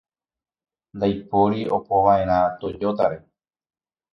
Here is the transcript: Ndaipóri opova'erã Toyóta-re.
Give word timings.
Ndaipóri 0.95 1.59
opova'erã 1.77 2.39
Toyóta-re. 2.59 3.17